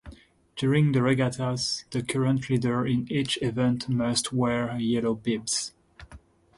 [0.55, 5.73] During the regattas the current leader in each event must wear yellow bibs.